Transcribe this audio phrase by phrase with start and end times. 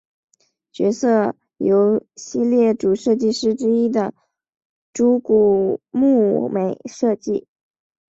[0.71, 4.15] 角色由系列主设计师之一的
[4.93, 7.47] 猪股睦美设计。